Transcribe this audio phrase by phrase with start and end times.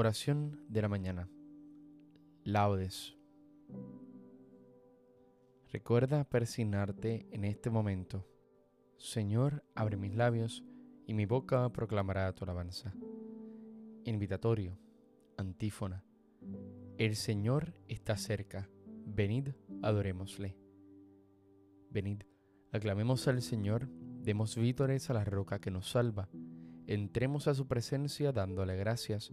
[0.00, 1.28] Oración de la mañana.
[2.44, 3.16] Laudes.
[5.72, 8.24] Recuerda persignarte en este momento.
[8.96, 10.62] Señor, abre mis labios
[11.04, 12.94] y mi boca proclamará tu alabanza.
[14.04, 14.78] Invitatorio.
[15.36, 16.04] Antífona.
[16.96, 18.70] El Señor está cerca.
[19.04, 19.48] Venid,
[19.82, 20.56] adorémosle.
[21.90, 22.22] Venid,
[22.70, 23.88] aclamemos al Señor,
[24.22, 26.28] demos vítores a la roca que nos salva.
[26.86, 29.32] Entremos a su presencia dándole gracias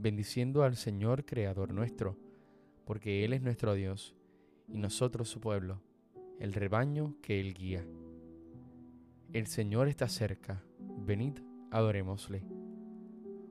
[0.00, 2.16] bendiciendo al Señor Creador nuestro,
[2.86, 4.16] porque Él es nuestro Dios
[4.66, 5.82] y nosotros su pueblo,
[6.38, 7.86] el rebaño que Él guía.
[9.34, 11.40] El Señor está cerca, venid,
[11.70, 12.42] adorémosle.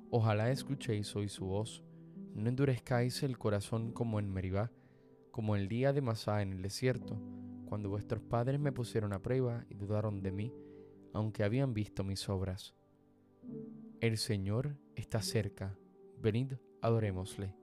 [0.09, 1.83] Ojalá escuchéis hoy su voz,
[2.33, 4.72] no endurezcáis el corazón como en Meribá,
[5.30, 7.22] como el día de Masá en el desierto,
[7.66, 10.53] cuando vuestros padres me pusieron a prueba y dudaron de mí,
[11.14, 12.73] aunque habían visto mis obras.
[14.02, 15.77] El Señor está cerca,
[16.21, 17.55] venid, adorémosle.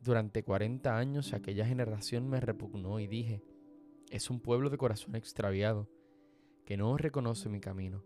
[0.00, 3.42] Durante cuarenta años aquella generación me repugnó y dije,
[4.10, 5.88] es un pueblo de corazón extraviado,
[6.64, 8.04] que no reconoce mi camino.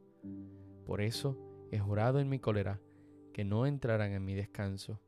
[0.86, 1.38] Por eso
[1.70, 2.80] he jurado en mi cólera
[3.32, 5.00] que no entrarán en mi descanso.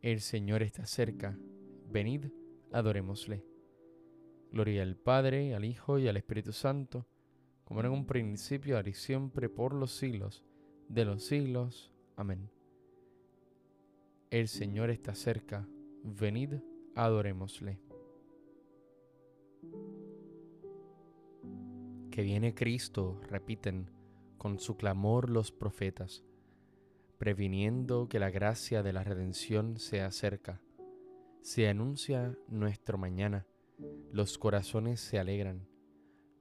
[0.00, 1.38] El Señor está cerca,
[1.90, 2.26] venid,
[2.72, 3.44] adorémosle.
[4.52, 7.06] Gloria al Padre, al Hijo y al Espíritu Santo,
[7.64, 10.44] como en un principio, ahora y siempre, por los siglos
[10.88, 11.92] de los siglos.
[12.16, 12.53] Amén.
[14.34, 15.68] El Señor está cerca,
[16.02, 16.54] venid,
[16.96, 17.78] adorémosle.
[22.10, 23.92] Que viene Cristo, repiten
[24.36, 26.24] con su clamor los profetas,
[27.16, 30.60] previniendo que la gracia de la redención se acerca.
[31.40, 33.46] Se anuncia nuestro mañana,
[34.10, 35.68] los corazones se alegran,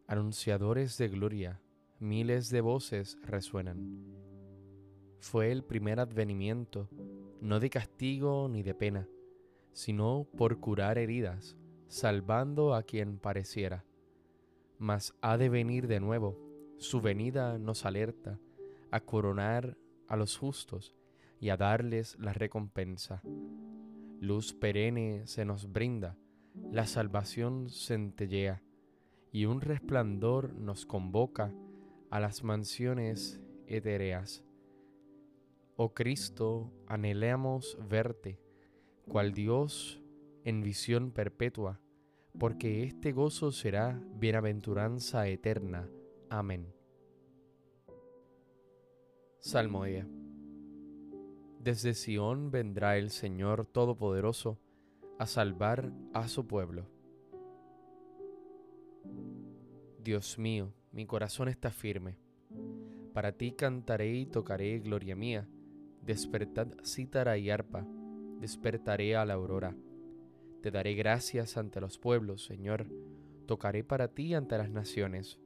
[0.08, 1.62] anunciadores de gloria,
[2.00, 4.24] miles de voces resuenan.
[5.20, 6.90] Fue el primer advenimiento
[7.44, 9.10] no de castigo ni de pena,
[9.74, 11.58] sino por curar heridas,
[11.90, 13.84] salvando a quien pareciera.
[14.78, 16.40] Mas ha de venir de nuevo,
[16.78, 18.40] su venida nos alerta
[18.92, 19.78] a coronar
[20.08, 20.96] a los justos
[21.42, 23.22] y a darles la recompensa.
[24.22, 26.18] Luz perenne se nos brinda,
[26.72, 28.64] la salvación centellea,
[29.34, 31.54] y un resplandor nos convoca
[32.10, 34.46] a las mansiones etéreas.
[35.76, 38.40] Oh Cristo, anhelamos verte,
[39.08, 40.04] cual Dios
[40.44, 41.80] en visión perpetua,
[42.38, 45.90] porque este gozo será bienaventuranza eterna.
[46.30, 46.72] Amén.
[49.40, 50.08] Salmodia.
[51.60, 54.60] Desde Sión vendrá el Señor Todopoderoso
[55.18, 56.86] a salvar a su pueblo.
[60.04, 62.20] Dios mío, mi corazón está firme.
[63.12, 65.48] Para ti cantaré y tocaré gloria mía
[66.06, 67.88] Despertad cítara y arpa,
[68.42, 69.74] despertaré a la aurora.
[70.62, 72.88] Te daré gracias ante los pueblos, Señor,
[73.46, 75.40] tocaré para ti ante las naciones,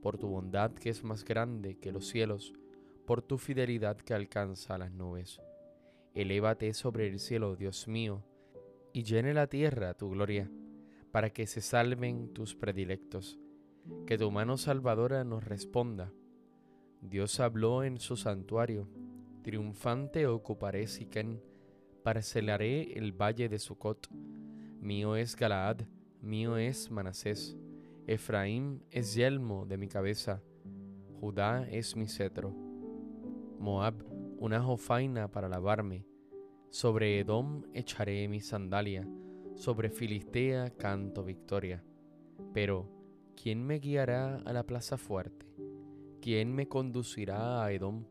[0.00, 2.54] por tu bondad que es más grande que los cielos,
[3.04, 5.42] por tu fidelidad que alcanza las nubes.
[6.14, 8.24] Elévate sobre el cielo, Dios mío,
[8.94, 10.50] y llene la tierra tu gloria,
[11.12, 13.38] para que se salven tus predilectos.
[14.06, 16.14] Que tu mano salvadora nos responda.
[17.02, 18.88] Dios habló en su santuario
[19.48, 21.40] triunfante ocuparé Siquén,
[22.02, 24.06] parcelaré el valle de Sucot.
[24.78, 25.86] Mío es Galaad,
[26.20, 27.56] mío es Manasés.
[28.06, 30.42] Efraín es yelmo de mi cabeza,
[31.18, 32.54] Judá es mi cetro.
[33.58, 33.94] Moab,
[34.36, 36.04] una jofaina para lavarme.
[36.68, 39.08] Sobre Edom echaré mi sandalia,
[39.54, 41.82] sobre Filistea canto victoria.
[42.52, 42.86] Pero,
[43.34, 45.46] ¿quién me guiará a la plaza fuerte?
[46.20, 48.04] ¿Quién me conducirá a Edom?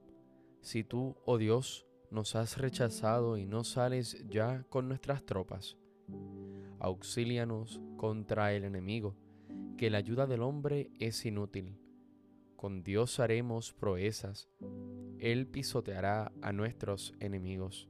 [0.68, 5.78] Si tú, oh Dios, nos has rechazado y no sales ya con nuestras tropas.
[6.80, 9.16] Auxílianos contra el enemigo,
[9.78, 11.80] que la ayuda del hombre es inútil.
[12.58, 14.50] Con Dios haremos proezas,
[15.20, 17.88] Él pisoteará a nuestros enemigos.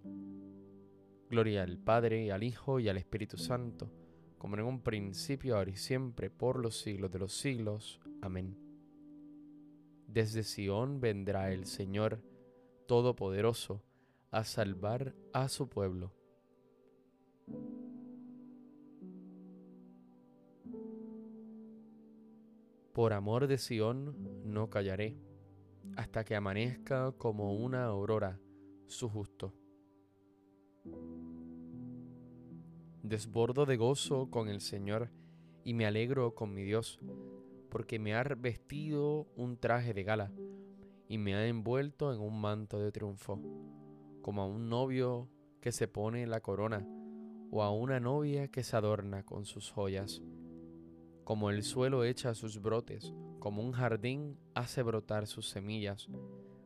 [1.31, 3.91] Gloria al Padre, al Hijo y al Espíritu Santo,
[4.37, 7.99] como en un principio, ahora y siempre, por los siglos de los siglos.
[8.21, 8.55] Amén.
[10.05, 12.21] Desde Sión vendrá el Señor,
[12.87, 13.83] Todopoderoso,
[14.31, 16.13] a salvar a su pueblo.
[22.93, 25.17] Por amor de Sión no callaré,
[25.97, 28.39] hasta que amanezca como una aurora
[28.85, 29.53] su justo.
[33.03, 35.11] Desbordo de gozo con el Señor
[35.65, 37.01] y me alegro con mi Dios,
[37.69, 40.31] porque me ha vestido un traje de gala
[41.07, 43.39] y me ha envuelto en un manto de triunfo,
[44.21, 45.29] como a un novio
[45.61, 46.85] que se pone la corona
[47.51, 50.21] o a una novia que se adorna con sus joyas.
[51.23, 56.09] Como el suelo echa sus brotes, como un jardín hace brotar sus semillas,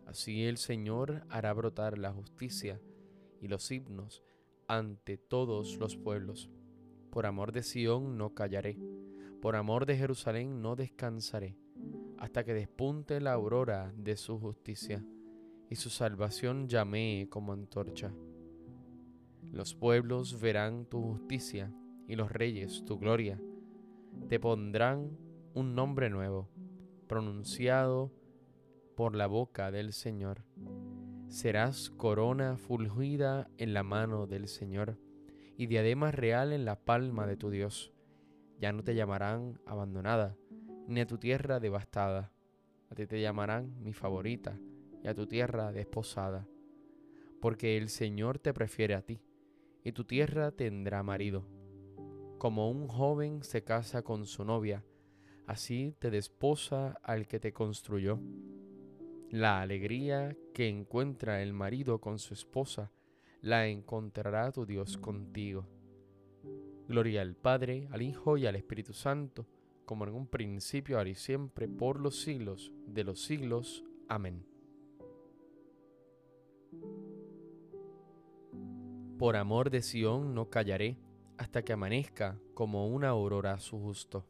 [0.06, 2.82] así el Señor hará brotar la justicia
[3.40, 4.24] y los himnos
[4.68, 6.50] ante todos los pueblos.
[7.10, 8.80] Por amor de Sión no callaré,
[9.42, 11.58] por amor de Jerusalén no descansaré,
[12.22, 15.04] hasta que despunte la aurora de su justicia
[15.70, 18.14] y su salvación llamee como antorcha.
[19.52, 21.74] Los pueblos verán tu justicia
[22.08, 23.42] y los reyes tu gloria.
[24.30, 25.18] Te pondrán
[25.54, 26.48] un nombre nuevo,
[27.08, 28.14] pronunciado
[28.96, 30.46] por la boca del Señor
[31.32, 34.98] serás corona fulgida en la mano del Señor
[35.56, 37.94] y diadema real en la palma de tu Dios.
[38.60, 40.36] Ya no te llamarán abandonada,
[40.88, 42.32] ni a tu tierra devastada.
[42.90, 44.58] A ti te llamarán mi favorita
[45.04, 46.48] y a tu tierra desposada.
[47.40, 49.22] Porque el Señor te prefiere a ti,
[49.84, 51.48] y tu tierra tendrá marido.
[52.38, 54.84] Como un joven se casa con su novia,
[55.48, 58.20] así te desposa al que te construyó.
[59.30, 62.92] La alegría que encuentra el marido con su esposa,
[63.42, 65.66] la encontrará tu Dios contigo.
[66.88, 69.48] Gloria al Padre, al Hijo y al Espíritu Santo,
[69.86, 73.84] como en un principio, ahora y siempre, por los siglos de los siglos.
[74.08, 74.46] Amén.
[79.18, 80.98] Por amor de Sión no callaré
[81.38, 84.26] hasta que amanezca como una aurora su justo.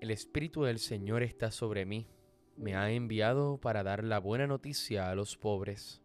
[0.00, 2.08] El Espíritu del Señor está sobre mí,
[2.56, 6.02] me ha enviado para dar la buena noticia a los pobres.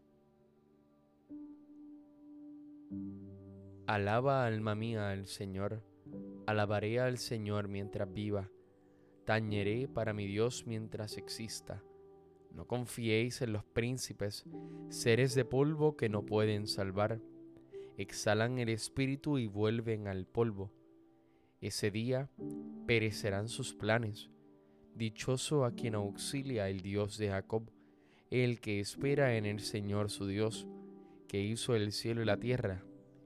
[3.88, 5.84] Alaba alma mía al Señor,
[6.48, 8.50] alabaré al Señor mientras viva,
[9.26, 11.84] tañeré para mi Dios mientras exista.
[12.52, 14.44] No confiéis en los príncipes,
[14.90, 17.22] seres de polvo que no pueden salvar,
[17.96, 20.72] exhalan el espíritu y vuelven al polvo.
[21.62, 22.32] Ese día
[22.88, 24.32] perecerán sus planes.
[24.96, 27.70] Dichoso a quien auxilia el Dios de Jacob,
[28.32, 30.66] el que espera en el Señor su Dios,
[31.28, 32.85] que hizo el cielo y la tierra,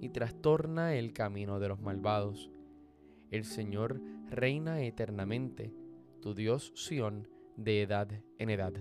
[0.00, 2.50] y trastorna el camino de los malvados.
[3.30, 5.72] El Señor reina eternamente,
[6.20, 8.08] tu Dios Sión, de edad
[8.38, 8.72] en edad.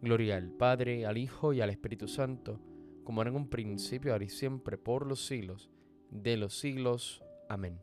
[0.00, 2.60] Gloria al Padre, al Hijo y al Espíritu Santo,
[3.04, 5.70] como era en un principio, ahora y siempre, por los siglos
[6.10, 7.22] de los siglos.
[7.48, 7.80] Amén.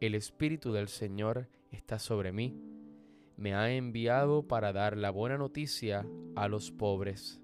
[0.00, 2.60] El Espíritu del Señor está sobre mí,
[3.36, 7.40] me ha enviado para dar la buena noticia a los pobres.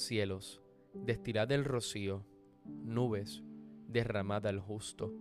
[0.00, 0.62] Cielos,
[0.94, 2.24] destilad el rocío,
[2.64, 3.42] nubes,
[3.86, 5.12] derramad al justo.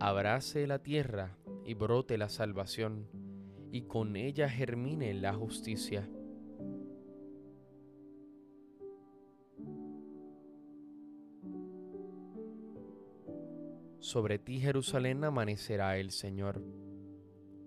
[0.00, 3.08] Abrace la tierra y brote la salvación,
[3.70, 6.08] y con ella germine la justicia
[14.04, 16.62] Sobre ti Jerusalén amanecerá el Señor.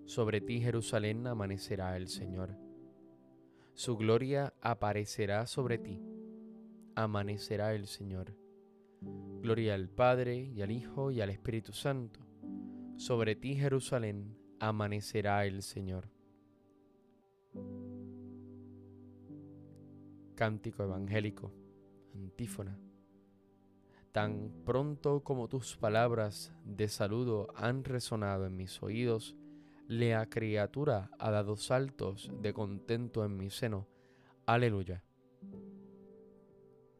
[0.06, 2.56] Sobre ti Jerusalén amanecerá el Señor.
[3.74, 6.00] Su gloria aparecerá sobre ti.
[7.00, 8.34] Amanecerá el Señor.
[9.00, 12.18] Gloria al Padre y al Hijo y al Espíritu Santo.
[12.96, 16.10] Sobre ti Jerusalén amanecerá el Señor.
[20.34, 21.52] Cántico Evangélico.
[22.16, 22.76] Antífona.
[24.10, 29.36] Tan pronto como tus palabras de saludo han resonado en mis oídos,
[29.86, 33.86] la criatura ha dado saltos de contento en mi seno.
[34.46, 35.04] Aleluya.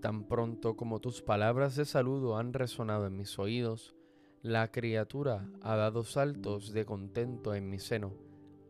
[0.00, 3.94] Tan pronto como tus palabras de saludo han resonado en mis oídos,
[4.42, 8.12] la criatura ha dado saltos de contento en mi seno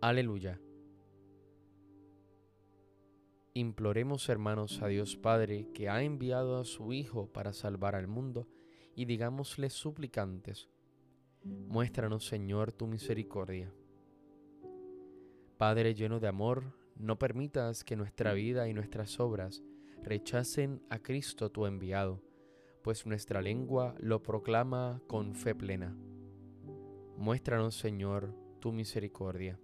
[0.01, 0.61] Aleluya.
[3.55, 8.47] Imploremos, hermanos, a Dios Padre, que ha enviado a su Hijo para salvar al mundo,
[8.95, 10.69] y digámosle suplicantes,
[11.43, 13.73] muéstranos, Señor, tu misericordia.
[15.57, 19.63] Padre lleno de amor, no permitas que nuestra vida y nuestras obras
[20.07, 22.23] rechacen a Cristo tu enviado,
[22.83, 25.95] pues nuestra lengua lo proclama con fe plena.
[27.19, 29.61] Muéstranos, Señor, tu misericordia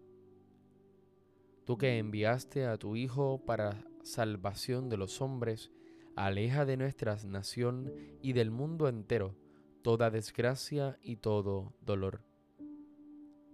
[1.65, 5.71] tú que enviaste a tu Hijo para salvación de los hombres,
[6.17, 9.37] aleja de nuestra nación y del mundo entero
[9.83, 12.23] toda desgracia y todo dolor.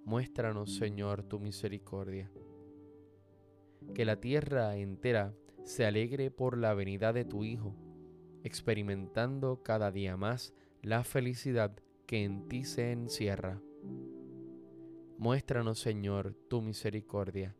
[0.04, 2.30] Muéstranos, Señor, tu misericordia.
[3.94, 5.34] Que la tierra entera
[5.68, 7.76] se alegre por la venida de tu Hijo,
[8.42, 13.60] experimentando cada día más la felicidad que en ti se encierra.
[15.18, 17.54] Muéstranos, Señor, tu misericordia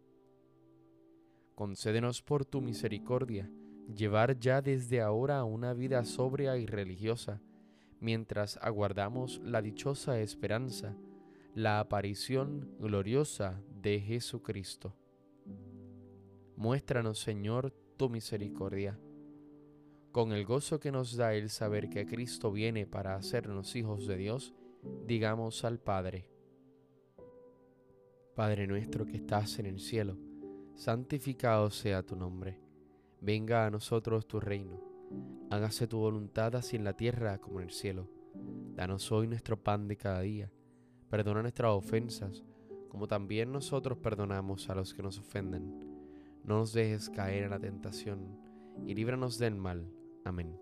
[1.59, 3.51] concédenos por tu misericordia
[3.93, 7.43] llevar ya desde ahora una vida sobria y religiosa,
[7.99, 10.97] mientras aguardamos la dichosa esperanza,
[11.57, 14.95] la aparición gloriosa de Jesucristo.
[16.55, 18.99] Muéstranos, Señor, tu misericordia.
[20.13, 24.17] Con el gozo que nos da el saber que Cristo viene para hacernos hijos de
[24.17, 24.55] Dios,
[25.05, 26.31] digamos al Padre.
[28.35, 30.17] Padre nuestro que estás en el cielo,
[30.77, 32.61] santificado sea tu nombre.
[33.21, 34.81] Venga a nosotros tu reino.
[35.51, 38.09] Hágase tu voluntad así en la tierra como en el cielo.
[38.77, 40.53] Danos hoy nuestro pan de cada día.
[41.11, 42.45] Perdona nuestras ofensas,
[42.89, 45.88] como también nosotros perdonamos a los que nos ofenden.
[46.49, 48.41] No nos dejes caer en la tentación,
[48.87, 49.93] y líbranos del mal.
[50.25, 50.59] Amén.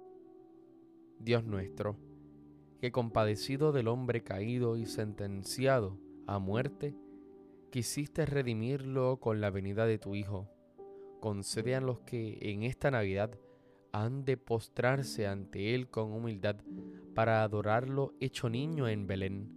[1.21, 1.97] Dios nuestro,
[2.81, 6.97] que compadecido del hombre caído y sentenciado a muerte,
[7.71, 10.51] quisiste redimirlo con la venida de tu Hijo.
[11.21, 13.39] Concede a los que en esta Navidad
[13.93, 16.57] han de postrarse ante Él con humildad
[17.15, 19.53] para adorarlo hecho niño en Belén,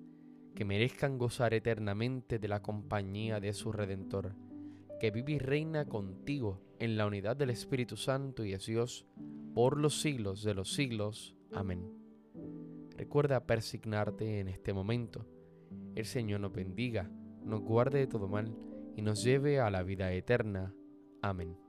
[0.53, 4.35] que merezcan gozar eternamente de la compañía de su Redentor,
[4.99, 9.05] que vive y reina contigo en la unidad del Espíritu Santo y es Dios
[9.53, 11.35] por los siglos de los siglos.
[11.53, 11.91] Amén.
[12.97, 15.25] Recuerda persignarte en este momento.
[15.95, 17.09] El Señor nos bendiga
[17.49, 18.55] nos guarde de todo mal
[18.95, 20.73] y nos lleve a la vida eterna.
[21.21, 21.68] Amén.